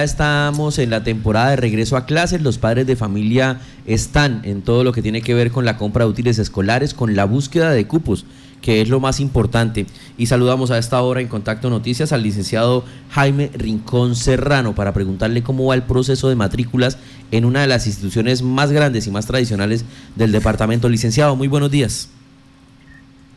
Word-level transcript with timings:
Estamos 0.00 0.78
en 0.78 0.90
la 0.90 1.02
temporada 1.02 1.50
de 1.50 1.56
regreso 1.56 1.96
a 1.96 2.06
clases, 2.06 2.40
los 2.40 2.56
padres 2.56 2.86
de 2.86 2.94
familia 2.94 3.58
están 3.84 4.42
en 4.44 4.62
todo 4.62 4.84
lo 4.84 4.92
que 4.92 5.02
tiene 5.02 5.22
que 5.22 5.34
ver 5.34 5.50
con 5.50 5.64
la 5.64 5.76
compra 5.76 6.04
de 6.04 6.10
útiles 6.12 6.38
escolares, 6.38 6.94
con 6.94 7.16
la 7.16 7.24
búsqueda 7.24 7.72
de 7.72 7.84
cupos, 7.88 8.24
que 8.62 8.80
es 8.80 8.88
lo 8.88 9.00
más 9.00 9.18
importante. 9.18 9.86
Y 10.16 10.26
saludamos 10.26 10.70
a 10.70 10.78
esta 10.78 11.02
hora 11.02 11.20
en 11.20 11.26
Contacto 11.26 11.68
Noticias 11.68 12.12
al 12.12 12.22
licenciado 12.22 12.84
Jaime 13.10 13.50
Rincón 13.54 14.14
Serrano 14.14 14.72
para 14.72 14.92
preguntarle 14.92 15.42
cómo 15.42 15.66
va 15.66 15.74
el 15.74 15.82
proceso 15.82 16.28
de 16.28 16.36
matrículas 16.36 16.96
en 17.32 17.44
una 17.44 17.62
de 17.62 17.66
las 17.66 17.88
instituciones 17.88 18.40
más 18.40 18.70
grandes 18.70 19.08
y 19.08 19.10
más 19.10 19.26
tradicionales 19.26 19.84
del 20.14 20.30
departamento. 20.30 20.88
Licenciado, 20.88 21.34
muy 21.34 21.48
buenos 21.48 21.72
días. 21.72 22.08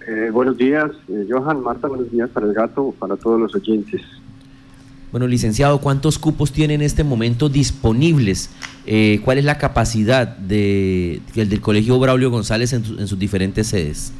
Eh, 0.07 0.29
buenos 0.31 0.57
días, 0.57 0.91
eh, 1.07 1.25
Johan, 1.27 1.63
Marta, 1.63 1.87
buenos 1.87 2.11
días 2.11 2.29
para 2.29 2.45
el 2.45 2.53
gato, 2.53 2.93
para 2.99 3.15
todos 3.15 3.39
los 3.39 3.55
oyentes. 3.55 4.01
Bueno, 5.11 5.27
licenciado, 5.27 5.81
¿cuántos 5.81 6.17
cupos 6.17 6.53
tiene 6.53 6.73
en 6.73 6.81
este 6.81 7.03
momento 7.03 7.49
disponibles? 7.49 8.49
Eh, 8.85 9.19
¿Cuál 9.25 9.39
es 9.39 9.43
la 9.43 9.57
capacidad 9.57 10.25
de, 10.37 11.21
del 11.35 11.59
Colegio 11.59 11.99
Braulio 11.99 12.31
González 12.31 12.71
en, 12.71 12.85
sus 12.85 13.19
diferentes 13.19 13.67
sedes? 13.67 14.13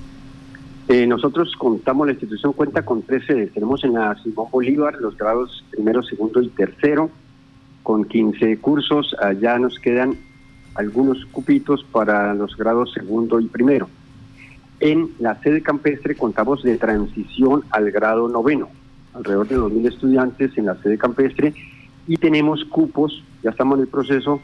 Eh, 0.89 1.07
nosotros 1.07 1.55
contamos, 1.57 2.07
la 2.07 2.11
institución 2.11 2.51
cuenta 2.51 2.83
con 2.83 3.03
tres 3.03 3.25
sedes. 3.25 3.53
Tenemos 3.53 3.85
en 3.85 3.93
la 3.93 4.21
Simón 4.21 4.47
Bolívar 4.51 4.95
los 4.99 5.17
grados 5.17 5.63
primero, 5.71 6.03
segundo 6.03 6.41
y 6.41 6.49
tercero, 6.49 7.09
con 7.83 8.03
15 8.03 8.57
cursos. 8.57 9.15
Allá 9.21 9.57
nos 9.59 9.79
quedan 9.79 10.17
algunos 10.75 11.25
cupitos 11.27 11.85
para 11.85 12.33
los 12.33 12.57
grados 12.57 12.91
segundo 12.91 13.39
y 13.39 13.45
primero. 13.45 13.87
En 14.81 15.11
la 15.19 15.41
sede 15.41 15.61
campestre 15.61 16.15
contamos 16.15 16.63
de 16.63 16.77
transición 16.77 17.63
al 17.69 17.91
grado 17.91 18.27
noveno 18.27 18.80
alrededor 19.13 19.47
de 19.47 19.57
2.000 19.57 19.87
estudiantes 19.87 20.57
en 20.57 20.65
la 20.65 20.75
sede 20.81 20.97
campestre 20.97 21.53
y 22.07 22.17
tenemos 22.17 22.63
cupos, 22.65 23.23
ya 23.43 23.51
estamos 23.51 23.77
en 23.77 23.83
el 23.83 23.87
proceso 23.87 24.41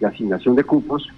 de 0.00 0.06
asignación 0.06 0.56
de 0.56 0.64
cupos 0.64 1.08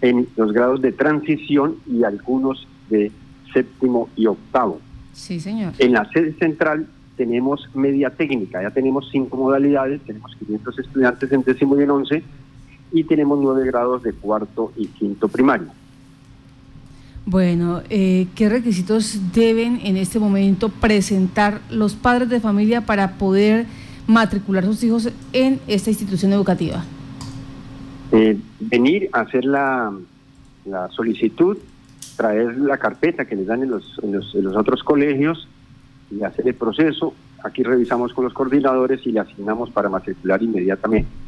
en 0.00 0.28
los 0.36 0.52
grados 0.52 0.82
de 0.82 0.92
transición 0.92 1.76
y 1.86 2.04
algunos 2.04 2.66
de 2.90 3.12
séptimo 3.52 4.08
y 4.16 4.26
octavo. 4.26 4.80
Sí, 5.12 5.38
señor. 5.38 5.74
En 5.78 5.92
la 5.92 6.08
sede 6.10 6.32
central 6.34 6.88
tenemos 7.16 7.68
media 7.74 8.10
técnica, 8.10 8.62
ya 8.62 8.70
tenemos 8.70 9.08
cinco 9.10 9.36
modalidades, 9.36 10.00
tenemos 10.02 10.34
500 10.36 10.78
estudiantes 10.78 11.30
en 11.30 11.42
décimo 11.42 11.78
y 11.78 11.84
en 11.84 11.90
once 11.90 12.22
y 12.90 13.04
tenemos 13.04 13.38
nueve 13.40 13.66
grados 13.66 14.02
de 14.02 14.12
cuarto 14.12 14.72
y 14.76 14.86
quinto 14.88 15.28
primario. 15.28 15.68
Bueno, 17.24 17.82
eh, 17.88 18.26
¿qué 18.34 18.48
requisitos 18.48 19.32
deben 19.32 19.80
en 19.84 19.96
este 19.96 20.18
momento 20.18 20.70
presentar 20.70 21.60
los 21.70 21.94
padres 21.94 22.28
de 22.28 22.40
familia 22.40 22.80
para 22.80 23.12
poder 23.12 23.66
matricular 24.08 24.64
a 24.64 24.66
sus 24.66 24.82
hijos 24.82 25.08
en 25.32 25.60
esta 25.68 25.90
institución 25.90 26.32
educativa? 26.32 26.84
Eh, 28.10 28.36
venir 28.58 29.08
a 29.12 29.20
hacer 29.20 29.44
la, 29.44 29.92
solicitud, 30.90 31.58
traer 32.16 32.56
la 32.58 32.78
carpeta 32.78 33.24
que 33.24 33.36
les 33.36 33.46
dan 33.46 33.62
en 33.62 33.70
los, 33.70 34.00
en 34.02 34.12
los 34.12 34.56
otros 34.56 34.82
colegios 34.82 35.48
y 36.10 36.24
hacer 36.24 36.48
el 36.48 36.54
proceso. 36.54 37.14
Aquí 37.44 37.62
revisamos 37.62 38.12
con 38.12 38.24
los 38.24 38.34
coordinadores 38.34 39.06
y 39.06 39.12
le 39.12 39.20
asignamos 39.20 39.70
para 39.70 39.88
matricular 39.88 40.42
inmediatamente. 40.42 41.21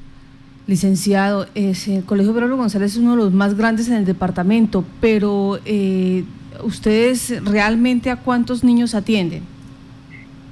Licenciado, 0.67 1.47
el 1.55 2.05
Colegio 2.07 2.33
Obrero 2.33 2.57
González 2.57 2.93
es 2.93 2.99
uno 2.99 3.13
de 3.13 3.17
los 3.19 3.33
más 3.33 3.55
grandes 3.55 3.89
en 3.89 3.95
el 3.95 4.05
departamento, 4.07 4.83
pero 5.01 5.59
eh, 5.67 6.25
¿ustedes 6.63 7.45
realmente 7.45 8.11
a 8.11 8.17
cuántos 8.17 8.65
niños 8.65 8.95
atienden? 8.95 9.43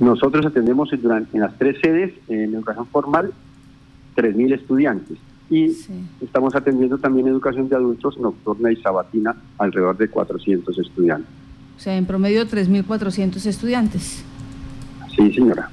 Nosotros 0.01 0.45
atendemos 0.45 0.93
en, 0.93 1.01
en 1.33 1.41
las 1.41 1.57
tres 1.57 1.77
sedes, 1.83 2.13
en 2.29 2.55
educación 2.55 2.87
formal, 2.89 3.33
3.000 4.17 4.55
estudiantes. 4.55 5.17
Y 5.49 5.75
estamos 6.21 6.55
atendiendo 6.55 6.99
también 6.99 7.29
educación 7.29 7.69
de 7.69 7.77
adultos 7.77 8.19
nocturna 8.19 8.71
y 8.71 8.77
sabatina, 8.77 9.35
alrededor 9.59 9.97
de 9.97 10.09
400 10.09 10.79
estudiantes. 10.79 11.31
O 11.77 11.81
sea, 11.81 11.97
en 11.97 12.05
promedio 12.05 12.47
3.400 12.47 13.47
estudiantes. 13.47 14.25
Sí, 15.17 15.33
señora. 15.33 15.71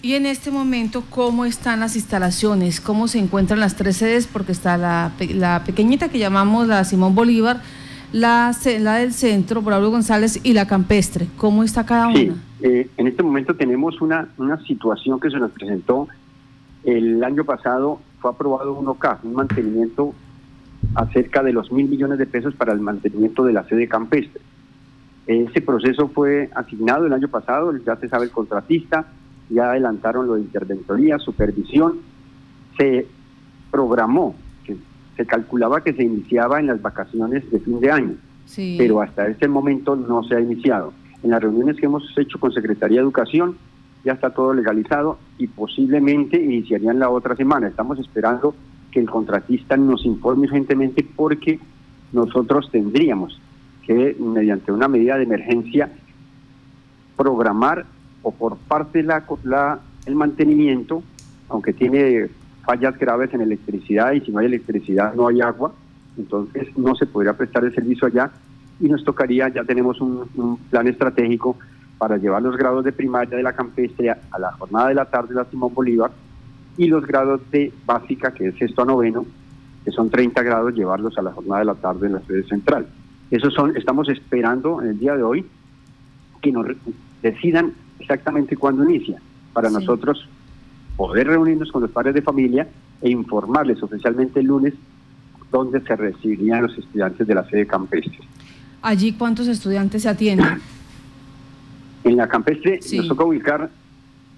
Y 0.00 0.14
en 0.14 0.26
este 0.26 0.52
momento, 0.52 1.02
¿cómo 1.10 1.44
están 1.44 1.80
las 1.80 1.96
instalaciones? 1.96 2.80
¿Cómo 2.80 3.08
se 3.08 3.18
encuentran 3.18 3.58
las 3.58 3.74
tres 3.74 3.96
sedes? 3.96 4.28
Porque 4.28 4.52
está 4.52 4.76
la, 4.76 5.10
la 5.34 5.64
pequeñita 5.64 6.08
que 6.08 6.20
llamamos 6.20 6.68
la 6.68 6.84
Simón 6.84 7.16
Bolívar, 7.16 7.62
la, 8.12 8.52
la 8.78 8.94
del 8.94 9.12
centro, 9.12 9.60
Braulio 9.60 9.90
González, 9.90 10.38
y 10.44 10.52
la 10.52 10.68
campestre. 10.68 11.26
¿Cómo 11.36 11.64
está 11.64 11.84
cada 11.84 12.06
una? 12.06 12.16
Sí, 12.16 12.32
eh, 12.62 12.88
en 12.96 13.08
este 13.08 13.24
momento 13.24 13.56
tenemos 13.56 14.00
una, 14.00 14.28
una 14.38 14.62
situación 14.66 15.18
que 15.18 15.30
se 15.30 15.38
nos 15.38 15.50
presentó. 15.50 16.06
El 16.84 17.24
año 17.24 17.42
pasado 17.42 18.00
fue 18.20 18.30
aprobado 18.30 18.74
un 18.74 18.86
OCA, 18.86 19.18
un 19.24 19.34
mantenimiento 19.34 20.14
acerca 20.94 21.42
de 21.42 21.52
los 21.52 21.72
mil 21.72 21.88
millones 21.88 22.18
de 22.18 22.26
pesos 22.26 22.54
para 22.54 22.72
el 22.72 22.80
mantenimiento 22.80 23.44
de 23.44 23.52
la 23.52 23.64
sede 23.64 23.88
campestre. 23.88 24.40
Ese 25.26 25.60
proceso 25.60 26.08
fue 26.08 26.50
asignado 26.54 27.04
el 27.04 27.12
año 27.12 27.26
pasado, 27.26 27.76
ya 27.84 27.96
se 27.96 28.08
sabe 28.08 28.26
el 28.26 28.30
contratista, 28.30 29.06
ya 29.50 29.70
adelantaron 29.70 30.26
lo 30.26 30.34
de 30.34 30.42
interventoría, 30.42 31.18
supervisión, 31.18 31.98
se 32.76 33.06
programó, 33.70 34.34
se 35.16 35.26
calculaba 35.26 35.82
que 35.82 35.92
se 35.92 36.04
iniciaba 36.04 36.60
en 36.60 36.68
las 36.68 36.80
vacaciones 36.80 37.50
de 37.50 37.58
fin 37.60 37.80
de 37.80 37.90
año, 37.90 38.14
pero 38.76 39.00
hasta 39.02 39.26
este 39.26 39.48
momento 39.48 39.96
no 39.96 40.22
se 40.22 40.36
ha 40.36 40.40
iniciado. 40.40 40.92
En 41.22 41.30
las 41.30 41.42
reuniones 41.42 41.76
que 41.76 41.86
hemos 41.86 42.04
hecho 42.16 42.38
con 42.38 42.52
Secretaría 42.52 42.98
de 42.98 43.02
Educación 43.02 43.56
ya 44.04 44.12
está 44.12 44.30
todo 44.30 44.54
legalizado 44.54 45.18
y 45.38 45.48
posiblemente 45.48 46.40
iniciarían 46.40 47.00
la 47.00 47.10
otra 47.10 47.34
semana. 47.34 47.66
Estamos 47.66 47.98
esperando 47.98 48.54
que 48.92 49.00
el 49.00 49.10
contratista 49.10 49.76
nos 49.76 50.04
informe 50.04 50.46
urgentemente 50.46 51.04
porque 51.16 51.58
nosotros 52.12 52.70
tendríamos 52.70 53.40
que, 53.84 54.16
mediante 54.18 54.70
una 54.70 54.86
medida 54.86 55.16
de 55.16 55.24
emergencia, 55.24 55.90
programar 57.16 57.86
o 58.22 58.32
por 58.32 58.56
parte 58.56 59.02
de 59.02 59.04
la, 59.44 59.80
el 60.06 60.14
mantenimiento, 60.14 61.02
aunque 61.48 61.72
tiene 61.72 62.28
fallas 62.64 62.98
graves 62.98 63.32
en 63.32 63.40
electricidad 63.40 64.12
y 64.12 64.20
si 64.20 64.30
no 64.30 64.40
hay 64.40 64.46
electricidad 64.46 65.14
no 65.14 65.28
hay 65.28 65.40
agua, 65.40 65.72
entonces 66.16 66.68
no 66.76 66.94
se 66.94 67.06
podría 67.06 67.32
prestar 67.32 67.64
el 67.64 67.74
servicio 67.74 68.06
allá 68.08 68.30
y 68.80 68.88
nos 68.88 69.04
tocaría, 69.04 69.48
ya 69.48 69.64
tenemos 69.64 70.00
un, 70.00 70.58
plan 70.70 70.86
estratégico 70.86 71.56
para 71.96 72.16
llevar 72.16 72.42
los 72.42 72.56
grados 72.56 72.84
de 72.84 72.92
primaria 72.92 73.36
de 73.36 73.42
la 73.42 73.52
campestre 73.52 74.10
a 74.10 74.38
la 74.38 74.52
jornada 74.52 74.88
de 74.88 74.94
la 74.94 75.06
tarde 75.06 75.30
de 75.30 75.34
la 75.34 75.44
Simón 75.46 75.74
Bolívar 75.74 76.10
y 76.76 76.86
los 76.86 77.04
grados 77.04 77.40
de 77.50 77.72
básica, 77.84 78.32
que 78.32 78.48
es 78.48 78.56
sexto 78.56 78.82
a 78.82 78.84
noveno, 78.84 79.26
que 79.84 79.90
son 79.90 80.08
30 80.08 80.42
grados, 80.42 80.74
llevarlos 80.74 81.18
a 81.18 81.22
la 81.22 81.32
jornada 81.32 81.58
de 81.58 81.64
la 81.64 81.74
tarde 81.74 82.06
en 82.06 82.12
la 82.14 82.20
sede 82.20 82.44
central. 82.44 82.86
Esos 83.30 83.52
son, 83.52 83.76
estamos 83.76 84.08
esperando 84.08 84.80
en 84.80 84.90
el 84.90 84.98
día 84.98 85.16
de 85.16 85.22
hoy 85.22 85.44
que 86.40 86.52
nos 86.52 86.66
decidan 87.20 87.72
exactamente 87.98 88.56
cuándo 88.56 88.84
inicia, 88.84 89.20
para 89.52 89.70
nosotros 89.70 90.26
poder 90.96 91.28
reunirnos 91.28 91.70
con 91.70 91.82
los 91.82 91.90
padres 91.90 92.14
de 92.14 92.22
familia 92.22 92.68
e 93.00 93.10
informarles 93.10 93.82
oficialmente 93.82 94.40
el 94.40 94.46
lunes 94.46 94.74
dónde 95.50 95.80
se 95.80 95.96
recibirían 95.96 96.62
los 96.62 96.76
estudiantes 96.76 97.26
de 97.26 97.34
la 97.34 97.48
sede 97.48 97.66
campestre. 97.66 98.18
¿Allí 98.82 99.12
cuántos 99.12 99.48
estudiantes 99.48 100.02
se 100.02 100.08
atienden? 100.08 100.60
En 102.04 102.16
la 102.16 102.28
campestre 102.28 102.80
nos 102.92 103.08
toca 103.08 103.24
ubicar, 103.24 103.70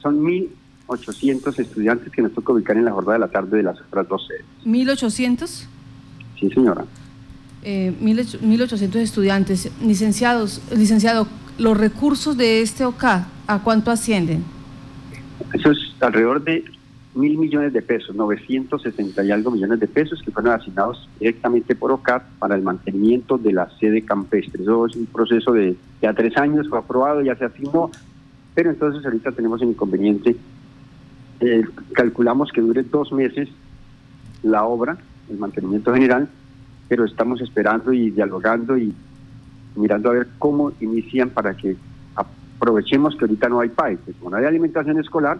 son 0.00 0.22
1.800 0.22 1.58
estudiantes 1.58 2.12
que 2.12 2.22
nos 2.22 2.32
toca 2.32 2.52
ubicar 2.52 2.76
en 2.76 2.84
la 2.84 2.92
jornada 2.92 3.14
de 3.14 3.18
la 3.20 3.28
tarde 3.28 3.58
de 3.58 3.62
las 3.62 3.80
otras 3.80 4.08
dos 4.08 4.26
sedes. 4.26 4.44
¿1.800? 4.64 5.66
Sí, 6.38 6.50
señora. 6.50 6.84
Eh, 7.62 7.94
1.800 8.00 8.96
estudiantes. 8.96 9.70
Licenciados, 9.82 10.62
licenciado, 10.74 11.26
los 11.60 11.76
recursos 11.76 12.38
de 12.38 12.62
este 12.62 12.86
OCA, 12.86 13.28
¿a 13.46 13.62
cuánto 13.62 13.90
ascienden? 13.90 14.42
Eso 15.52 15.72
es 15.72 15.78
alrededor 16.00 16.42
de 16.42 16.64
mil 17.14 17.36
millones 17.36 17.74
de 17.74 17.82
pesos, 17.82 18.16
960 18.16 19.22
y 19.24 19.30
algo 19.30 19.50
millones 19.50 19.78
de 19.78 19.86
pesos 19.86 20.22
que 20.22 20.30
fueron 20.30 20.54
asignados 20.54 21.06
directamente 21.18 21.74
por 21.74 21.92
OCA 21.92 22.24
para 22.38 22.54
el 22.54 22.62
mantenimiento 22.62 23.36
de 23.36 23.52
la 23.52 23.68
sede 23.78 24.02
campestre. 24.02 24.62
Eso 24.62 24.86
es 24.86 24.96
un 24.96 25.04
proceso 25.04 25.52
de 25.52 25.76
ya 26.00 26.14
tres 26.14 26.34
años, 26.38 26.66
fue 26.66 26.78
aprobado, 26.78 27.20
ya 27.20 27.36
se 27.36 27.44
asignó, 27.44 27.90
pero 28.54 28.70
entonces 28.70 29.04
ahorita 29.04 29.32
tenemos 29.32 29.60
el 29.60 29.68
inconveniente. 29.68 30.36
Eh, 31.40 31.64
calculamos 31.92 32.52
que 32.52 32.62
dure 32.62 32.84
dos 32.84 33.12
meses 33.12 33.50
la 34.42 34.64
obra, 34.64 34.96
el 35.28 35.36
mantenimiento 35.36 35.92
general, 35.92 36.26
pero 36.88 37.04
estamos 37.04 37.42
esperando 37.42 37.92
y 37.92 38.10
dialogando 38.10 38.78
y 38.78 38.94
mirando 39.74 40.10
a 40.10 40.14
ver 40.14 40.28
cómo 40.38 40.72
inician 40.80 41.30
para 41.30 41.56
que 41.56 41.76
aprovechemos 42.14 43.16
que 43.16 43.24
ahorita 43.24 43.48
no 43.48 43.60
hay 43.60 43.70
PAE, 43.70 43.98
que 44.04 44.12
como 44.12 44.30
no 44.30 44.36
hay 44.36 44.44
alimentación 44.44 44.98
escolar, 44.98 45.38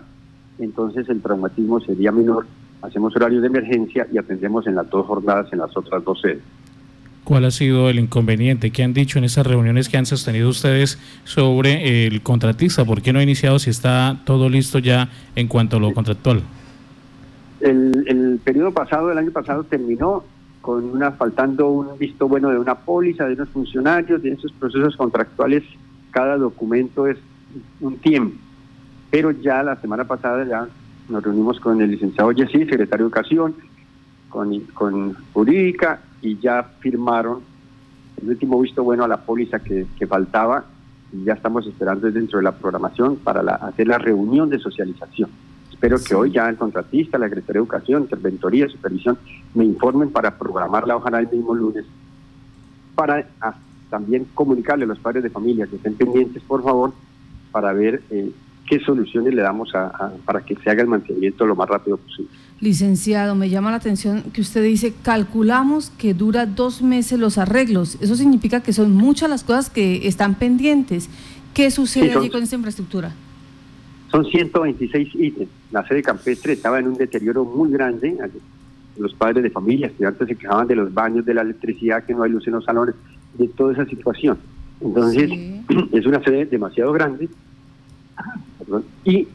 entonces 0.58 1.08
el 1.08 1.20
traumatismo 1.20 1.80
sería 1.80 2.12
menor. 2.12 2.46
Hacemos 2.82 3.14
horarios 3.14 3.42
de 3.42 3.48
emergencia 3.48 4.06
y 4.10 4.18
atendemos 4.18 4.66
en 4.66 4.74
las 4.74 4.88
dos 4.88 5.06
jornadas 5.06 5.52
en 5.52 5.58
las 5.58 5.76
otras 5.76 6.02
dos 6.02 6.20
sedes. 6.20 6.40
¿Cuál 7.24 7.44
ha 7.44 7.50
sido 7.50 7.90
el 7.90 7.98
inconveniente? 7.98 8.70
¿Qué 8.70 8.82
han 8.82 8.94
dicho 8.94 9.18
en 9.18 9.24
esas 9.24 9.46
reuniones 9.46 9.88
que 9.88 9.98
han 9.98 10.06
sostenido 10.06 10.48
ustedes 10.48 10.98
sobre 11.24 12.06
el 12.06 12.22
contratista? 12.22 12.84
¿Por 12.84 13.02
qué 13.02 13.12
no 13.12 13.18
ha 13.18 13.22
iniciado 13.22 13.58
si 13.58 13.70
está 13.70 14.20
todo 14.24 14.48
listo 14.48 14.78
ya 14.78 15.10
en 15.36 15.46
cuanto 15.46 15.76
a 15.76 15.80
lo 15.80 15.92
contractual? 15.92 16.42
El, 17.60 18.04
el 18.06 18.40
periodo 18.42 18.72
pasado, 18.72 19.12
el 19.12 19.18
año 19.18 19.30
pasado, 19.30 19.64
terminó 19.64 20.24
con 20.60 20.84
una 20.84 21.12
faltando 21.12 21.70
un 21.70 21.98
visto 21.98 22.28
bueno 22.28 22.50
de 22.50 22.58
una 22.58 22.74
póliza, 22.74 23.26
de 23.26 23.34
unos 23.34 23.48
funcionarios, 23.48 24.22
de 24.22 24.32
esos 24.32 24.52
procesos 24.52 24.96
contractuales, 24.96 25.64
cada 26.10 26.36
documento 26.36 27.06
es 27.06 27.18
un 27.80 27.96
tiempo. 27.98 28.36
Pero 29.10 29.30
ya 29.30 29.62
la 29.62 29.76
semana 29.76 30.04
pasada 30.04 30.44
ya 30.44 30.68
nos 31.08 31.22
reunimos 31.22 31.58
con 31.60 31.80
el 31.80 31.90
licenciado 31.90 32.30
Jessy, 32.30 32.66
secretario 32.66 33.06
de 33.06 33.08
Educación, 33.08 33.54
con, 34.28 34.58
con 34.74 35.14
Jurídica, 35.32 36.00
y 36.22 36.38
ya 36.38 36.62
firmaron 36.80 37.40
el 38.22 38.28
último 38.28 38.60
visto 38.60 38.84
bueno 38.84 39.04
a 39.04 39.08
la 39.08 39.16
póliza 39.16 39.58
que, 39.58 39.86
que 39.98 40.06
faltaba, 40.06 40.64
y 41.12 41.24
ya 41.24 41.32
estamos 41.32 41.66
esperando 41.66 42.10
dentro 42.10 42.38
de 42.38 42.44
la 42.44 42.52
programación 42.52 43.16
para 43.16 43.42
la, 43.42 43.54
hacer 43.54 43.88
la 43.88 43.98
reunión 43.98 44.48
de 44.48 44.58
socialización. 44.58 45.30
Espero 45.80 45.98
que 45.98 46.14
hoy 46.14 46.30
ya 46.30 46.46
el 46.46 46.56
contratista, 46.56 47.16
la 47.16 47.24
Secretaría 47.24 47.54
de 47.54 47.64
Educación, 47.64 48.02
Interventoría, 48.02 48.68
Supervisión, 48.68 49.16
me 49.54 49.64
informen 49.64 50.10
para 50.10 50.36
programarla, 50.36 50.94
ojalá 50.94 51.20
el 51.20 51.28
mismo 51.30 51.54
lunes, 51.54 51.86
para 52.94 53.26
ah, 53.40 53.54
también 53.88 54.26
comunicarle 54.34 54.84
a 54.84 54.88
los 54.88 54.98
padres 54.98 55.22
de 55.22 55.30
familia 55.30 55.66
que 55.66 55.76
estén 55.76 55.94
pendientes, 55.94 56.42
por 56.42 56.62
favor, 56.62 56.92
para 57.50 57.72
ver 57.72 58.02
eh, 58.10 58.30
qué 58.68 58.78
soluciones 58.80 59.32
le 59.32 59.40
damos 59.40 59.74
a, 59.74 60.12
para 60.26 60.42
que 60.42 60.54
se 60.56 60.68
haga 60.68 60.82
el 60.82 60.88
mantenimiento 60.88 61.46
lo 61.46 61.56
más 61.56 61.66
rápido 61.66 61.96
posible. 61.96 62.30
Licenciado, 62.60 63.34
me 63.34 63.48
llama 63.48 63.70
la 63.70 63.78
atención 63.78 64.24
que 64.34 64.42
usted 64.42 64.62
dice, 64.62 64.92
calculamos 65.02 65.88
que 65.96 66.12
dura 66.12 66.44
dos 66.44 66.82
meses 66.82 67.18
los 67.18 67.38
arreglos. 67.38 67.96
Eso 68.02 68.16
significa 68.16 68.60
que 68.60 68.74
son 68.74 68.92
muchas 68.92 69.30
las 69.30 69.44
cosas 69.44 69.70
que 69.70 70.06
están 70.06 70.34
pendientes. 70.34 71.08
¿Qué 71.54 71.70
sucede 71.70 72.12
allí 72.12 72.28
con 72.28 72.42
esta 72.42 72.56
infraestructura? 72.56 73.14
Son 74.10 74.24
126 74.24 75.14
ítems. 75.14 75.50
La 75.70 75.86
sede 75.86 76.02
campestre 76.02 76.54
estaba 76.54 76.78
en 76.78 76.88
un 76.88 76.94
deterioro 76.94 77.44
muy 77.44 77.70
grande. 77.70 78.16
Los 78.98 79.14
padres 79.14 79.42
de 79.42 79.50
familia, 79.50 79.86
estudiantes 79.86 80.28
se 80.28 80.36
quejaban 80.36 80.66
de 80.66 80.74
los 80.76 80.92
baños, 80.92 81.24
de 81.24 81.34
la 81.34 81.42
electricidad, 81.42 82.04
que 82.04 82.12
no 82.12 82.24
hay 82.24 82.30
luz 82.30 82.46
en 82.46 82.54
los 82.54 82.64
salones, 82.64 82.94
de 83.34 83.48
toda 83.48 83.72
esa 83.72 83.86
situación. 83.86 84.38
Entonces, 84.80 85.30
es 85.92 86.06
una 86.06 86.22
sede 86.22 86.46
demasiado 86.46 86.92
grande 86.92 87.28
y 89.04 89.26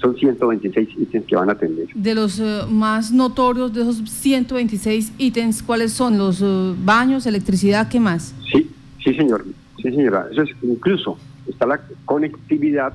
son 0.00 0.16
126 0.16 0.88
ítems 0.98 1.26
que 1.26 1.36
van 1.36 1.48
a 1.48 1.52
atender. 1.52 1.88
De 1.94 2.14
los 2.14 2.38
eh, 2.38 2.62
más 2.68 3.12
notorios 3.12 3.72
de 3.72 3.82
esos 3.82 3.96
126 4.10 5.12
ítems, 5.18 5.62
¿cuáles 5.62 5.92
son? 5.92 6.18
¿Los 6.18 6.40
eh, 6.42 6.74
baños, 6.84 7.26
electricidad, 7.26 7.88
qué 7.88 8.00
más? 8.00 8.34
Sí, 8.50 8.70
sí, 9.02 9.14
señor. 9.14 9.44
Sí, 9.76 9.90
señora. 9.90 10.26
Eso 10.30 10.42
es 10.42 10.50
incluso 10.62 11.18
está 11.46 11.66
la 11.66 11.80
conectividad 12.04 12.92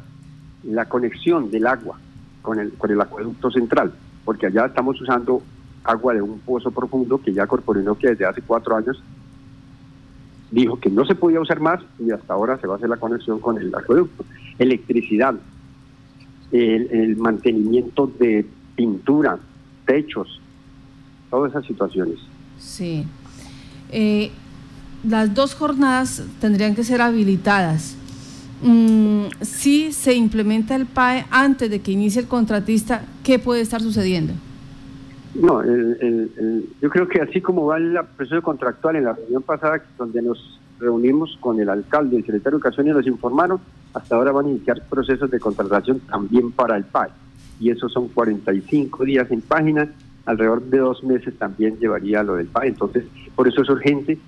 la 0.64 0.86
conexión 0.86 1.50
del 1.52 1.68
agua 1.68 2.00
con 2.42 2.60
el, 2.60 2.74
con 2.74 2.92
el 2.92 3.02
acueducto 3.02 3.52
central, 3.52 3.94
porque 4.26 4.48
allá 4.48 4.66
estamos 4.66 5.00
usando 5.02 5.42
agua 5.84 6.14
de 6.14 6.22
un 6.22 6.40
pozo 6.40 6.72
profundo 6.72 7.20
que 7.20 7.34
ya 7.34 7.48
que 7.48 8.10
desde 8.10 8.26
hace 8.26 8.42
cuatro 8.42 8.76
años 8.76 9.02
dijo 10.52 10.80
que 10.80 10.90
no 10.90 11.06
se 11.06 11.16
podía 11.16 11.40
usar 11.40 11.60
más 11.60 11.82
y 11.98 12.12
hasta 12.12 12.34
ahora 12.34 12.60
se 12.60 12.68
va 12.68 12.74
a 12.74 12.78
hacer 12.78 12.90
la 12.90 12.98
conexión 12.98 13.40
con 13.40 13.58
el 13.58 13.74
acueducto. 13.74 14.26
Electricidad, 14.60 15.36
el, 16.52 17.16
mantenimiento 17.18 18.12
de 18.20 18.46
pintura, 18.76 19.40
techos, 19.86 20.42
todas 21.30 21.52
esas 21.52 21.66
situaciones. 21.66 22.20
Sí. 22.60 23.06
Eh, 23.92 24.32
las 25.04 25.34
dos 25.34 25.56
jornadas 25.56 26.24
tendrían 26.40 26.76
que 26.76 26.84
ser 26.84 27.02
habilitadas 27.02 27.96
Mm, 28.64 29.26
si 29.42 29.92
se 29.92 30.14
implementa 30.14 30.76
el 30.76 30.86
PAE 30.86 31.26
antes 31.32 31.70
de 31.70 31.80
que 31.82 31.92
inicie 31.92 32.22
el 32.22 32.28
contratista, 32.28 33.04
¿qué 33.24 33.40
puede 33.40 33.62
estar 33.62 33.82
sucediendo? 33.82 34.34
No, 35.34 35.64
yo 35.64 36.90
creo 36.90 37.08
que 37.08 37.22
así 37.22 37.42
como 37.42 37.66
va 37.66 37.78
el 37.78 37.98
proceso 38.18 38.42
contractual 38.42 38.98
en 38.98 39.06
la 39.06 39.14
reunión 39.14 39.42
pasada, 39.42 39.82
donde 39.98 40.22
nos 40.22 40.60
reunimos 40.80 41.38
con 41.40 41.60
el 41.60 41.70
alcalde 41.70 42.16
y 42.16 42.20
el 42.20 42.26
secretario 42.26 42.58
de 42.58 42.62
Educación 42.62 42.88
y 42.88 42.92
nos 42.92 43.08
informaron, 43.08 43.60
hasta 43.94 44.16
ahora 44.16 44.32
van 44.32 44.48
a 44.48 44.50
iniciar 44.50 44.82
procesos 44.90 45.32
de 45.32 45.40
contratación 45.40 46.00
también 46.02 46.52
para 46.52 46.76
el 46.76 46.84
PAE. 46.84 47.10
Y 47.60 47.70
esos 47.70 47.94
son 47.94 48.10
45 48.10 49.06
días 49.06 49.32
en 49.32 49.42
página, 49.42 49.90
alrededor 50.26 50.64
de 50.64 50.80
dos 50.80 51.04
meses 51.04 51.36
también 51.38 51.78
llevaría 51.80 52.24
lo 52.24 52.36
del 52.36 52.48
PAE. 52.48 52.70
Entonces, 52.70 53.06
por 53.36 53.48
eso 53.48 53.62
es 53.62 53.70
urgente 53.70 54.20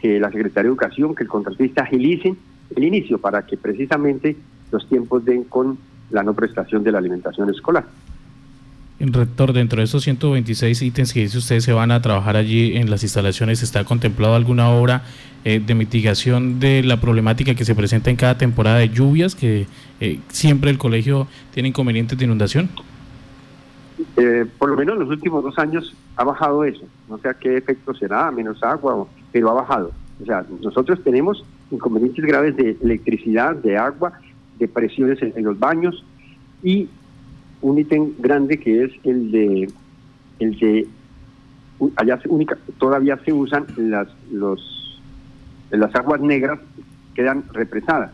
que 0.00 0.18
la 0.18 0.30
Secretaría 0.30 0.64
de 0.64 0.68
Educación, 0.68 1.14
que 1.14 1.22
el 1.22 1.28
contratista 1.28 1.82
agilice 1.82 2.34
el 2.76 2.84
inicio 2.84 3.18
para 3.18 3.46
que 3.46 3.56
precisamente 3.56 4.36
los 4.70 4.88
tiempos 4.88 5.24
den 5.24 5.44
con 5.44 5.78
la 6.10 6.22
no 6.22 6.34
prestación 6.34 6.82
de 6.82 6.92
la 6.92 6.98
alimentación 6.98 7.50
escolar. 7.50 7.84
Rector, 8.98 9.54
dentro 9.54 9.78
de 9.78 9.84
esos 9.84 10.02
126 10.02 10.82
ítems 10.82 11.14
que 11.14 11.20
dice 11.20 11.38
usted 11.38 11.60
se 11.60 11.72
van 11.72 11.90
a 11.90 12.02
trabajar 12.02 12.36
allí 12.36 12.76
en 12.76 12.90
las 12.90 13.02
instalaciones, 13.02 13.62
¿está 13.62 13.84
contemplado 13.84 14.34
alguna 14.34 14.68
obra 14.68 15.04
eh, 15.44 15.58
de 15.58 15.74
mitigación 15.74 16.60
de 16.60 16.82
la 16.82 17.00
problemática 17.00 17.54
que 17.54 17.64
se 17.64 17.74
presenta 17.74 18.10
en 18.10 18.16
cada 18.16 18.36
temporada 18.36 18.76
de 18.76 18.90
lluvias, 18.90 19.34
que 19.34 19.66
eh, 20.00 20.20
siempre 20.28 20.70
el 20.70 20.76
colegio 20.76 21.26
tiene 21.54 21.70
inconvenientes 21.70 22.18
de 22.18 22.26
inundación? 22.26 22.68
Eh, 24.18 24.44
por 24.58 24.68
lo 24.68 24.76
menos 24.76 24.94
en 24.96 25.00
los 25.00 25.08
últimos 25.08 25.42
dos 25.42 25.58
años 25.58 25.94
ha 26.16 26.24
bajado 26.24 26.64
eso. 26.64 26.84
No 27.08 27.16
sé 27.18 27.28
a 27.30 27.34
qué 27.34 27.56
efecto 27.56 27.94
será, 27.94 28.30
menos 28.30 28.62
agua, 28.62 29.06
pero 29.32 29.50
ha 29.50 29.54
bajado. 29.54 29.92
O 30.22 30.26
sea, 30.26 30.44
nosotros 30.62 31.02
tenemos 31.02 31.42
inconvenientes 31.70 32.24
graves 32.24 32.56
de 32.56 32.76
electricidad, 32.82 33.56
de 33.56 33.76
agua, 33.76 34.12
de 34.58 34.68
presiones 34.68 35.20
en, 35.22 35.44
los 35.44 35.58
baños 35.58 36.04
y 36.62 36.88
un 37.62 37.78
ítem 37.78 38.12
grande 38.18 38.58
que 38.58 38.84
es 38.84 38.92
el 39.04 39.30
de 39.30 39.72
el 40.38 40.58
de 40.58 40.88
allá 41.96 42.20
única, 42.28 42.58
todavía 42.78 43.18
se 43.24 43.32
usan 43.32 43.66
las 43.76 44.08
los 44.30 45.00
las 45.70 45.94
aguas 45.94 46.20
negras 46.20 46.58
quedan 47.14 47.44
represadas. 47.52 48.10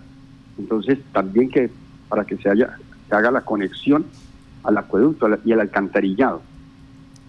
Entonces 0.58 0.98
también 1.12 1.48
que 1.48 1.70
para 2.08 2.24
que 2.24 2.36
se 2.36 2.48
haya 2.48 2.76
haga 3.10 3.30
la 3.30 3.40
conexión 3.42 4.04
al 4.64 4.76
acueducto 4.78 5.28
y 5.44 5.52
al 5.52 5.60
alcantarillado. 5.60 6.42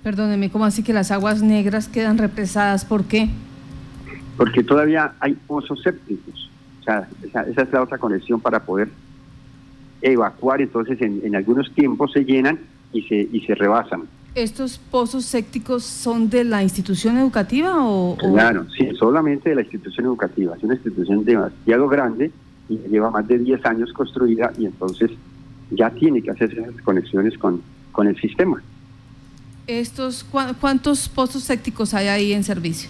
Perdóneme 0.03 0.49
cómo 0.49 0.65
así 0.65 0.83
que 0.83 0.93
las 0.93 1.11
aguas 1.11 1.41
negras 1.41 1.87
quedan 1.87 2.17
represadas 2.17 2.85
por 2.85 3.05
qué 3.05 3.29
porque 4.37 4.63
todavía 4.63 5.13
hay 5.19 5.33
pozos 5.33 5.81
sépticos. 5.81 6.49
O 6.81 6.83
sea, 6.83 7.07
esa, 7.23 7.41
es 7.43 7.71
la 7.71 7.81
otra 7.81 7.97
conexión 7.97 8.39
para 8.39 8.63
poder 8.63 8.89
evacuar, 10.01 10.61
entonces 10.61 11.01
en, 11.01 11.35
algunos 11.35 11.73
tiempos 11.73 12.11
se 12.13 12.23
llenan 12.23 12.59
y 12.93 13.01
se, 13.01 13.27
y 13.31 13.41
se 13.41 13.55
rebasan. 13.55 14.03
¿Estos 14.35 14.77
pozos 14.77 15.25
sépticos 15.25 15.83
son 15.83 16.29
de 16.29 16.43
la 16.43 16.61
institución 16.61 17.17
educativa 17.17 17.75
o...? 17.79 18.15
Claro, 18.17 18.67
sí, 18.77 18.87
solamente 18.97 19.49
de 19.49 19.55
la 19.55 19.61
institución 19.61 20.05
educativa. 20.05 20.55
Es 20.55 20.63
una 20.63 20.75
institución 20.75 21.25
demasiado 21.25 21.87
grande 21.87 22.31
y 22.69 22.77
lleva 22.87 23.09
más 23.09 23.27
de 23.27 23.39
10 23.39 23.65
años 23.65 23.91
construida 23.93 24.53
y 24.57 24.67
entonces 24.67 25.09
ya 25.71 25.89
tiene 25.89 26.21
que 26.21 26.29
hacerse 26.29 26.61
esas 26.61 26.81
conexiones 26.83 27.35
con, 27.37 27.63
con 27.91 28.07
el 28.07 28.15
sistema. 28.21 28.61
Estos, 29.65 30.23
¿Cuántos 30.23 31.09
pozos 31.09 31.43
sépticos 31.43 31.95
hay 31.95 32.07
ahí 32.07 32.33
en 32.33 32.43
servicio? 32.43 32.89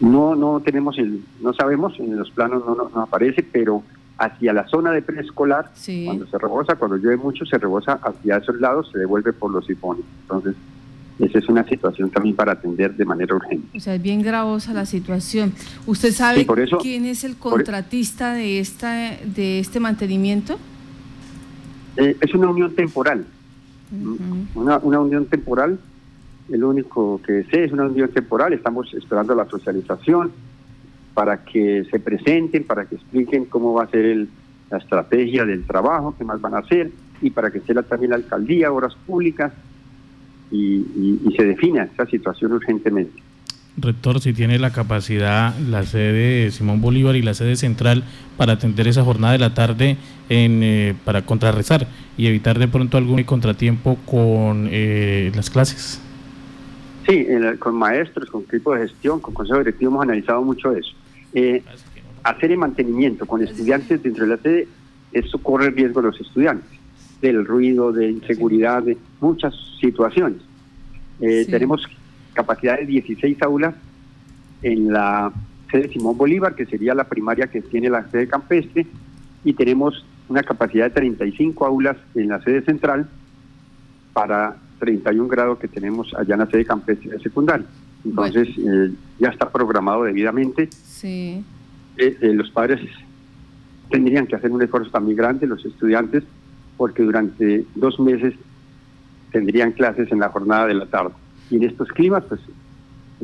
No, 0.00 0.36
no 0.36 0.60
tenemos 0.60 0.98
el, 0.98 1.24
no 1.40 1.52
sabemos, 1.52 1.98
en 1.98 2.16
los 2.16 2.30
planos 2.30 2.64
no, 2.64 2.90
no, 2.94 3.02
aparece, 3.02 3.42
pero 3.42 3.82
hacia 4.16 4.52
la 4.52 4.66
zona 4.68 4.92
de 4.92 5.02
preescolar, 5.02 5.70
cuando 6.04 6.26
se 6.26 6.38
rebosa, 6.38 6.76
cuando 6.76 6.96
llueve 6.96 7.16
mucho, 7.16 7.44
se 7.46 7.58
rebosa 7.58 7.94
hacia 8.02 8.36
esos 8.36 8.60
lados, 8.60 8.90
se 8.92 8.98
devuelve 8.98 9.32
por 9.32 9.50
los 9.50 9.66
sifones. 9.66 10.04
Entonces, 10.22 10.54
esa 11.18 11.38
es 11.38 11.48
una 11.48 11.64
situación 11.64 12.10
también 12.10 12.36
para 12.36 12.52
atender 12.52 12.94
de 12.94 13.04
manera 13.04 13.34
urgente. 13.34 13.76
O 13.76 13.80
sea, 13.80 13.94
es 13.94 14.02
bien 14.02 14.22
gravosa 14.22 14.72
la 14.72 14.86
situación. 14.86 15.52
¿Usted 15.86 16.12
sabe 16.12 16.46
quién 16.80 17.04
es 17.06 17.24
el 17.24 17.36
contratista 17.36 18.34
de 18.34 18.60
esta 18.60 19.16
de 19.24 19.58
este 19.58 19.80
mantenimiento? 19.80 20.58
Eh, 21.96 22.16
es 22.20 22.34
una 22.34 22.48
unión 22.48 22.72
temporal. 22.74 23.26
una, 24.54 24.78
una 24.78 25.00
unión 25.00 25.26
temporal 25.26 25.78
el 26.50 26.64
único 26.64 27.20
que 27.22 27.44
sé 27.44 27.64
es 27.64 27.72
una 27.72 27.84
unión 27.84 28.08
temporal, 28.10 28.52
estamos 28.52 28.92
esperando 28.94 29.34
la 29.34 29.46
socialización 29.48 30.32
para 31.14 31.44
que 31.44 31.84
se 31.90 31.98
presenten, 31.98 32.64
para 32.64 32.86
que 32.86 32.94
expliquen 32.94 33.46
cómo 33.46 33.74
va 33.74 33.84
a 33.84 33.88
ser 33.88 34.26
la 34.70 34.78
estrategia 34.78 35.44
del 35.44 35.64
trabajo, 35.64 36.14
qué 36.16 36.24
más 36.24 36.40
van 36.40 36.54
a 36.54 36.58
hacer, 36.58 36.90
y 37.20 37.30
para 37.30 37.50
que 37.50 37.58
esté 37.58 37.74
también 37.74 38.10
la 38.10 38.16
alcaldía, 38.16 38.70
obras 38.70 38.94
públicas, 39.06 39.52
y, 40.50 40.84
se 41.36 41.44
defina 41.44 41.84
esa 41.84 42.06
situación 42.06 42.52
urgentemente. 42.52 43.22
Rector, 43.76 44.20
si 44.20 44.32
tiene 44.32 44.58
la 44.58 44.72
capacidad 44.72 45.56
la 45.58 45.84
sede 45.84 46.50
Simón 46.50 46.80
Bolívar 46.80 47.14
y 47.14 47.22
la 47.22 47.34
sede 47.34 47.54
central 47.54 48.02
para 48.36 48.54
atender 48.54 48.88
esa 48.88 49.04
jornada 49.04 49.34
de 49.34 49.38
la 49.38 49.54
tarde 49.54 49.96
en, 50.28 50.62
eh, 50.64 50.94
para 51.04 51.24
contrarrestar 51.26 51.86
y 52.16 52.26
evitar 52.26 52.58
de 52.58 52.66
pronto 52.66 52.96
algún 52.96 53.22
contratiempo 53.22 53.96
con 54.04 54.68
eh, 54.70 55.30
las 55.34 55.50
clases. 55.50 56.00
Sí, 57.08 57.26
con 57.58 57.74
maestros, 57.74 58.28
con 58.28 58.42
equipo 58.42 58.74
de 58.74 58.86
gestión, 58.86 59.20
con 59.20 59.32
consejo 59.32 59.60
directivo 59.60 59.92
hemos 59.92 60.02
analizado 60.02 60.42
mucho 60.42 60.72
eso. 60.72 60.90
Eh, 61.32 61.62
hacer 62.22 62.52
el 62.52 62.58
mantenimiento 62.58 63.24
con 63.24 63.42
estudiantes 63.42 64.02
dentro 64.02 64.26
de 64.26 64.36
la 64.36 64.42
sede, 64.42 64.68
eso 65.12 65.38
corre 65.38 65.68
el 65.68 65.74
riesgo 65.74 66.02
de 66.02 66.08
los 66.08 66.20
estudiantes, 66.20 66.68
del 67.22 67.46
ruido, 67.46 67.92
de 67.92 68.10
inseguridad, 68.10 68.82
de 68.82 68.98
muchas 69.22 69.54
situaciones. 69.80 70.42
Eh, 71.20 71.46
tenemos 71.48 71.82
capacidad 72.34 72.78
de 72.78 72.84
16 72.84 73.40
aulas 73.40 73.74
en 74.62 74.92
la 74.92 75.32
sede 75.70 75.88
Simón 75.88 76.18
Bolívar, 76.18 76.54
que 76.54 76.66
sería 76.66 76.94
la 76.94 77.04
primaria 77.04 77.46
que 77.46 77.62
tiene 77.62 77.88
la 77.88 78.06
sede 78.10 78.28
campestre, 78.28 78.86
y 79.44 79.54
tenemos 79.54 80.04
una 80.28 80.42
capacidad 80.42 80.84
de 80.84 80.90
35 80.90 81.64
aulas 81.64 81.96
en 82.14 82.28
la 82.28 82.42
sede 82.42 82.60
central 82.60 83.08
para 84.12 84.56
31 84.78 85.28
grados 85.28 85.58
que 85.58 85.68
tenemos 85.68 86.12
allá 86.14 86.34
en 86.34 86.40
la 86.40 86.46
sede 86.46 86.64
campestre 86.64 87.18
secundaria. 87.20 87.66
Entonces, 88.04 88.48
eh, 88.58 88.92
ya 89.18 89.28
está 89.28 89.50
programado 89.50 90.04
debidamente. 90.04 90.68
Sí. 90.72 91.44
Eh, 91.96 92.16
eh, 92.20 92.32
los 92.32 92.50
padres 92.50 92.80
tendrían 93.90 94.26
que 94.26 94.36
hacer 94.36 94.50
un 94.50 94.62
esfuerzo 94.62 94.90
también 94.90 95.16
grande, 95.16 95.46
los 95.46 95.64
estudiantes, 95.64 96.22
porque 96.76 97.02
durante 97.02 97.64
dos 97.74 97.98
meses 97.98 98.34
tendrían 99.32 99.72
clases 99.72 100.10
en 100.12 100.20
la 100.20 100.28
jornada 100.28 100.66
de 100.66 100.74
la 100.74 100.86
tarde. 100.86 101.12
Y 101.50 101.56
en 101.56 101.64
estos 101.64 101.88
climas, 101.88 102.24
pues 102.28 102.40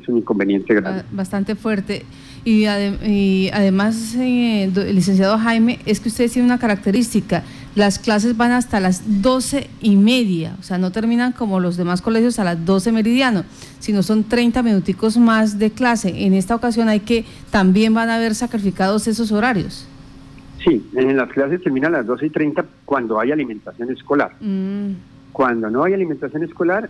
es 0.01 0.09
un 0.09 0.19
inconveniente 0.19 0.75
grande. 0.75 1.05
Bastante 1.13 1.55
fuerte. 1.55 2.05
Y, 2.45 2.67
además, 2.67 4.15
eh, 4.17 4.71
licenciado 4.93 5.39
Jaime, 5.39 5.79
es 5.87 6.01
que 6.01 6.09
ustedes 6.09 6.33
tienen 6.33 6.51
una 6.51 6.59
característica, 6.59 7.43
las 7.75 7.99
clases 7.99 8.37
van 8.37 8.53
hasta 8.53 8.79
las 8.81 9.23
doce 9.23 9.69
y 9.81 9.97
media, 9.97 10.57
o 10.61 10.63
sea, 10.63 10.79
no 10.79 10.93
terminan 10.93 11.33
como 11.33 11.59
los 11.59 11.77
demás 11.77 12.03
colegios 12.03 12.39
a 12.39 12.45
las 12.45 12.65
12 12.65 12.93
meridiano, 12.93 13.45
sino 13.81 14.03
son 14.03 14.25
30 14.25 14.63
minuticos 14.63 15.17
más 15.17 15.59
de 15.59 15.71
clase. 15.71 16.25
En 16.25 16.35
esta 16.35 16.55
ocasión 16.55 16.89
hay 16.89 17.01
que, 17.01 17.25
también 17.51 17.93
van 17.93 18.11
a 18.11 18.17
haber 18.17 18.35
sacrificados 18.35 19.09
esos 19.09 19.33
horarios. 19.33 19.89
Sí, 20.63 20.89
en 20.95 21.17
las 21.17 21.31
clases 21.31 21.63
terminan 21.63 21.95
a 21.95 21.99
las 21.99 22.07
12 22.07 22.27
y 22.27 22.31
30 22.31 22.65
cuando 22.85 23.19
hay 23.19 23.33
alimentación 23.33 23.91
escolar. 23.91 24.35
Mm. 24.41 24.93
Cuando 25.33 25.69
no 25.69 25.83
hay 25.83 25.95
alimentación 25.95 26.45
escolar, 26.45 26.89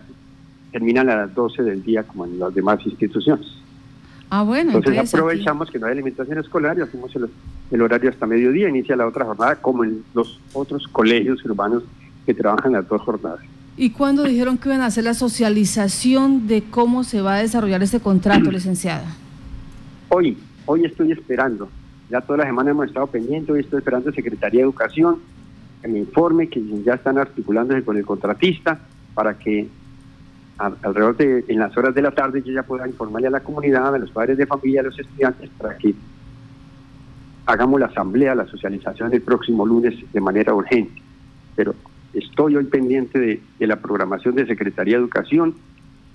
terminan 0.71 1.09
a 1.09 1.15
las 1.15 1.33
12 1.33 1.63
del 1.63 1.83
día 1.83 2.03
como 2.03 2.25
en 2.25 2.37
las 2.39 2.53
demás 2.53 2.79
instituciones. 2.85 3.47
Ah, 4.29 4.43
bueno. 4.43 4.71
Entonces, 4.71 5.13
aprovechamos 5.13 5.69
que 5.71 5.79
no 5.79 5.87
hay 5.87 5.93
alimentación 5.93 6.37
escolar 6.37 6.77
y 6.77 6.81
hacemos 6.81 7.15
el, 7.15 7.29
horario 7.71 8.09
hasta 8.09 8.25
mediodía, 8.25 8.69
inicia 8.69 8.95
la 8.95 9.07
otra 9.07 9.25
jornada 9.25 9.55
como 9.55 9.83
en 9.83 10.03
los 10.13 10.39
otros 10.53 10.87
colegios 10.87 11.43
urbanos 11.45 11.83
que 12.25 12.33
trabajan 12.33 12.73
las 12.73 12.87
dos 12.87 13.01
jornadas. 13.01 13.39
¿Y 13.77 13.89
cuándo 13.89 14.23
dijeron 14.23 14.57
que 14.57 14.69
iban 14.69 14.81
a 14.81 14.85
hacer 14.85 15.03
la 15.03 15.13
socialización 15.13 16.47
de 16.47 16.63
cómo 16.63 17.03
se 17.03 17.21
va 17.21 17.35
a 17.35 17.41
desarrollar 17.41 17.83
este 17.83 17.99
contrato, 17.99 18.51
licenciada? 18.51 19.05
Hoy, 20.09 20.37
hoy 20.65 20.85
estoy 20.85 21.11
esperando. 21.11 21.69
Ya 22.09 22.21
toda 22.21 22.37
la 22.37 22.45
semana 22.45 22.71
hemos 22.71 22.87
estado 22.87 23.07
pendientes, 23.07 23.49
hoy 23.49 23.61
estoy 23.61 23.79
esperando 23.79 24.11
Secretaría 24.11 24.59
de 24.59 24.65
Educación 24.65 25.17
que 25.81 25.87
me 25.91 25.99
informe 25.99 26.47
que 26.47 26.61
ya 26.83 26.95
están 26.95 27.17
articulándose 27.17 27.83
con 27.83 27.97
el 27.97 28.05
contratista 28.05 28.79
para 29.13 29.37
que 29.37 29.67
alrededor 30.57 31.17
de 31.17 31.45
en 31.47 31.59
las 31.59 31.75
horas 31.77 31.93
de 31.93 32.01
la 32.01 32.11
tarde 32.11 32.41
yo 32.43 32.53
ya 32.53 32.63
pueda 32.63 32.87
informarle 32.87 33.27
a 33.27 33.31
la 33.31 33.41
comunidad, 33.41 33.93
a 33.93 33.97
los 33.99 34.09
padres 34.09 34.37
de 34.37 34.47
familia, 34.47 34.81
a 34.81 34.85
los 34.85 34.97
estudiantes, 34.97 35.49
para 35.57 35.77
que 35.77 35.93
hagamos 37.45 37.79
la 37.79 37.87
asamblea, 37.87 38.35
la 38.35 38.47
socialización 38.47 39.13
el 39.13 39.21
próximo 39.21 39.65
lunes 39.65 39.93
de 40.11 40.21
manera 40.21 40.53
urgente. 40.53 41.01
Pero 41.55 41.75
estoy 42.13 42.55
hoy 42.55 42.65
pendiente 42.65 43.19
de, 43.19 43.67
la 43.67 43.77
programación 43.77 44.35
de 44.35 44.45
Secretaría 44.45 44.95
de 44.95 45.01
Educación 45.01 45.55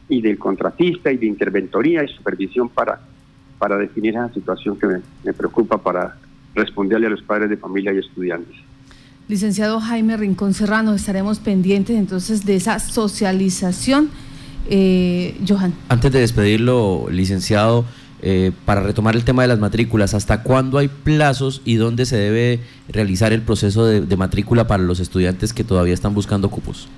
y 0.08 0.22
del 0.22 0.38
contratista 0.38 1.12
y 1.12 1.16
de 1.16 1.26
interventoría 1.26 2.02
y 2.04 2.08
supervisión 2.08 2.68
para, 2.68 3.00
para 3.58 3.76
definir 3.76 4.14
esa 4.14 4.32
situación 4.32 4.78
que 4.78 4.86
me, 4.86 5.00
me 5.24 5.32
preocupa 5.32 5.78
para 5.78 6.16
responderle 6.54 7.06
a 7.06 7.10
los 7.10 7.22
padres 7.22 7.48
de 7.48 7.56
familia 7.56 7.92
y 7.92 7.98
estudiantes. 7.98 8.56
Licenciado 9.28 9.78
Jaime 9.80 10.16
Rincón 10.16 10.54
Serrano, 10.54 10.92
estaremos 10.94 11.38
pendientes 11.38 11.96
entonces 11.96 12.44
de 12.44 12.56
esa 12.56 12.80
socialización 12.80 14.10
eh, 14.68 15.36
Johan. 15.46 15.72
Antes 15.88 16.12
de 16.12 16.20
despedirlo, 16.20 17.06
licenciado, 17.10 17.84
eh, 18.22 18.52
para 18.64 18.82
retomar 18.82 19.16
el 19.16 19.24
tema 19.24 19.42
de 19.42 19.48
las 19.48 19.58
matrículas, 19.58 20.14
¿hasta 20.14 20.42
cuándo 20.42 20.78
hay 20.78 20.88
plazos 20.88 21.62
y 21.64 21.76
dónde 21.76 22.06
se 22.06 22.16
debe 22.16 22.60
realizar 22.88 23.32
el 23.32 23.42
proceso 23.42 23.86
de, 23.86 24.16
matrícula 24.16 24.66
para 24.66 24.82
los 24.82 25.00
estudiantes 25.00 25.52
que 25.52 25.64
todavía 25.64 25.94
están 25.94 26.14
buscando 26.14 26.50
cupos? 26.50 26.88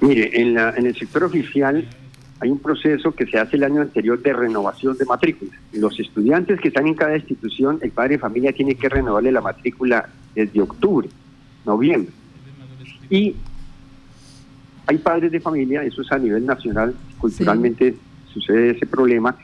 Mire, 0.00 0.40
en, 0.40 0.54
la, 0.54 0.74
en 0.76 0.86
el 0.86 0.94
sector 0.96 1.24
oficial 1.24 1.88
hay 2.40 2.50
un 2.50 2.58
proceso 2.58 3.12
que 3.12 3.26
se 3.26 3.38
hace 3.38 3.56
el 3.56 3.64
año 3.64 3.82
anterior 3.82 4.20
de 4.20 4.32
renovación 4.32 4.96
de 4.96 5.04
matrícula. 5.04 5.52
Los 5.72 6.00
estudiantes 6.00 6.58
que 6.60 6.68
están 6.68 6.86
en 6.86 6.94
cada 6.94 7.16
institución, 7.16 7.78
el 7.82 7.90
padre 7.90 8.14
de 8.14 8.18
familia 8.18 8.52
tiene 8.52 8.74
que 8.74 8.88
renovarle 8.88 9.30
la 9.30 9.42
matrícula 9.42 10.08
desde 10.34 10.60
octubre, 10.62 11.08
noviembre. 11.66 12.12
Y 13.10 13.36
hay 14.86 14.98
padres 14.98 15.32
de 15.32 15.40
familia, 15.40 15.82
eso 15.84 16.00
es 16.00 16.10
a 16.10 16.18
nivel 16.18 16.46
nacional, 16.46 16.94
culturalmente 17.18 17.94
sucede 18.32 18.70
ese 18.70 18.86
problema. 18.86 19.36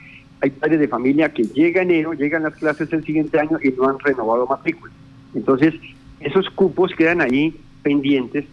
Hay 0.46 0.50
padres 0.50 0.78
de 0.78 0.86
familia 0.86 1.32
que 1.34 1.42
llega 1.42 1.82
enero, 1.82 2.12
llegan 2.12 2.44
las 2.44 2.54
clases 2.54 2.92
el 2.92 3.04
siguiente 3.04 3.40
año 3.40 3.58
y 3.60 3.70
no 3.70 3.88
han 3.88 3.98
renovado 3.98 4.46
matrícula. 4.46 4.92
Entonces, 5.34 5.74
esos 6.20 6.48
cupos 6.50 6.92
quedan 6.96 7.20
ahí 7.20 7.52
pendientes 7.82 8.44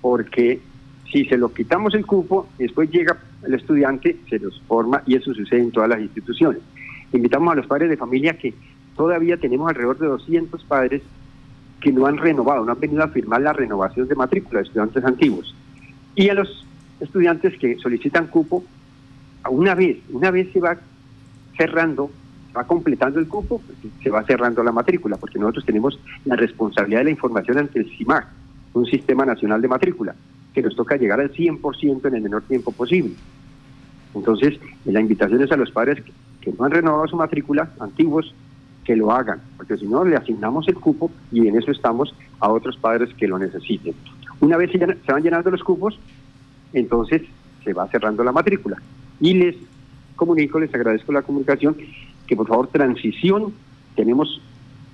porque 0.00 0.60
si 1.12 1.26
se 1.26 1.36
lo 1.36 1.52
quitamos 1.52 1.94
el 1.94 2.06
cupo, 2.06 2.48
después 2.56 2.90
llega 2.90 3.18
el 3.44 3.52
estudiante, 3.52 4.16
se 4.30 4.38
los 4.38 4.62
forma 4.62 5.02
y 5.04 5.16
eso 5.16 5.34
sucede 5.34 5.60
en 5.60 5.72
todas 5.72 5.90
las 5.90 6.00
instituciones. 6.00 6.62
Invitamos 7.12 7.52
a 7.52 7.56
los 7.56 7.66
padres 7.66 7.90
de 7.90 7.98
familia 7.98 8.38
que 8.38 8.54
todavía 8.96 9.36
tenemos 9.36 9.68
alrededor 9.68 9.98
de 9.98 10.06
200 10.06 10.64
padres 10.64 11.02
que 11.82 11.92
no 11.92 12.06
han 12.06 12.16
renovado, 12.16 12.64
no 12.64 12.72
han 12.72 12.80
venido 12.80 13.02
a 13.02 13.08
firmar 13.08 13.42
la 13.42 13.52
renovación 13.52 14.08
de 14.08 14.14
matrícula 14.14 14.60
de 14.60 14.68
estudiantes 14.68 15.04
antiguos. 15.04 15.54
Y 16.14 16.30
a 16.30 16.34
los 16.34 16.66
estudiantes 16.98 17.58
que 17.58 17.76
solicitan 17.76 18.28
cupo, 18.28 18.64
una 19.50 19.74
vez, 19.74 19.98
una 20.10 20.30
vez 20.30 20.52
se 20.52 20.60
va 20.60 20.76
cerrando, 21.56 22.10
va 22.56 22.64
completando 22.64 23.18
el 23.18 23.28
cupo, 23.28 23.60
pues, 23.64 23.92
se 24.02 24.10
va 24.10 24.24
cerrando 24.24 24.62
la 24.62 24.72
matrícula, 24.72 25.16
porque 25.16 25.38
nosotros 25.38 25.64
tenemos 25.64 25.98
la 26.24 26.36
responsabilidad 26.36 27.00
de 27.00 27.04
la 27.04 27.10
información 27.10 27.58
ante 27.58 27.80
el 27.80 27.90
CIMAC, 27.96 28.26
un 28.74 28.86
sistema 28.86 29.24
nacional 29.24 29.60
de 29.60 29.68
matrícula, 29.68 30.14
que 30.54 30.62
nos 30.62 30.76
toca 30.76 30.96
llegar 30.96 31.20
al 31.20 31.32
100% 31.32 32.06
en 32.06 32.14
el 32.14 32.22
menor 32.22 32.42
tiempo 32.42 32.72
posible. 32.72 33.14
Entonces, 34.14 34.58
la 34.84 35.00
invitación 35.00 35.42
es 35.42 35.52
a 35.52 35.56
los 35.56 35.70
padres 35.70 36.02
que, 36.40 36.52
no 36.52 36.64
han 36.64 36.70
renovado 36.70 37.06
su 37.08 37.16
matrícula, 37.16 37.70
antiguos, 37.78 38.34
que 38.84 38.96
lo 38.96 39.12
hagan, 39.12 39.40
porque 39.58 39.76
si 39.76 39.86
no, 39.86 40.02
le 40.02 40.16
asignamos 40.16 40.66
el 40.66 40.76
cupo 40.76 41.10
y 41.30 41.46
en 41.46 41.58
eso 41.58 41.70
estamos 41.70 42.14
a 42.40 42.48
otros 42.48 42.78
padres 42.78 43.12
que 43.18 43.28
lo 43.28 43.38
necesiten. 43.38 43.94
Una 44.40 44.56
vez 44.56 44.70
se, 44.72 44.78
van 44.78 45.22
llenando 45.22 45.50
los 45.50 45.62
cupos, 45.62 45.98
entonces 46.72 47.22
se 47.64 47.74
va 47.74 47.86
cerrando 47.88 48.24
la 48.24 48.32
matrícula. 48.32 48.78
Y 49.20 49.34
les 49.34 49.56
comunico, 50.16 50.58
les 50.58 50.74
agradezco 50.74 51.12
la 51.12 51.22
comunicación, 51.22 51.76
que 52.26 52.36
por 52.36 52.46
favor 52.46 52.68
transición, 52.68 53.52
tenemos 53.94 54.40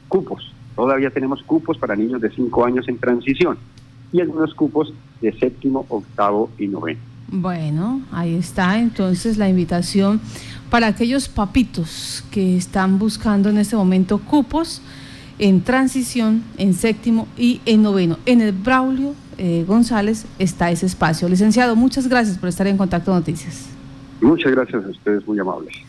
cupos, 0.08 0.52
todavía 0.76 1.10
tenemos 1.10 1.42
cupos 1.42 1.78
para 1.78 1.96
niños 1.96 2.20
de 2.20 2.30
5 2.30 2.64
años 2.64 2.88
en 2.88 2.98
transición 2.98 3.58
y 4.12 4.20
algunos 4.20 4.54
cupos 4.54 4.94
de 5.20 5.32
séptimo, 5.32 5.84
octavo 5.88 6.50
y 6.58 6.68
noveno. 6.68 7.00
Bueno, 7.28 8.02
ahí 8.12 8.34
está 8.34 8.78
entonces 8.78 9.38
la 9.38 9.48
invitación 9.48 10.20
para 10.70 10.86
aquellos 10.86 11.28
papitos 11.28 12.24
que 12.30 12.56
están 12.56 12.98
buscando 12.98 13.48
en 13.48 13.58
este 13.58 13.74
momento 13.74 14.18
cupos 14.18 14.82
en 15.38 15.62
transición, 15.62 16.44
en 16.58 16.74
séptimo 16.74 17.26
y 17.36 17.60
en 17.66 17.82
noveno. 17.82 18.18
En 18.24 18.40
el 18.40 18.52
Braulio 18.52 19.14
eh, 19.36 19.64
González 19.66 20.26
está 20.38 20.70
ese 20.70 20.86
espacio. 20.86 21.28
Licenciado, 21.28 21.74
muchas 21.74 22.06
gracias 22.06 22.38
por 22.38 22.48
estar 22.48 22.66
en 22.68 22.76
Contacto 22.76 23.12
Noticias. 23.12 23.73
Muchas 24.20 24.52
gracias 24.52 24.84
a 24.84 24.88
ustedes, 24.88 25.26
muy 25.26 25.38
amables. 25.38 25.84